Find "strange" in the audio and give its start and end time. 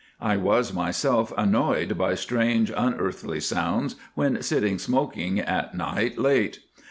2.15-2.71